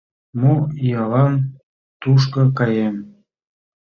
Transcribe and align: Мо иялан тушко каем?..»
Мо 0.39 0.53
иялан 0.83 1.33
тушко 2.01 2.41
каем?..» 2.57 2.95